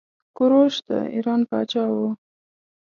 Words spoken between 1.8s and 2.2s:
وه.